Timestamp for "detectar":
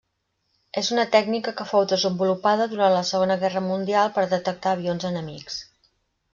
4.35-4.77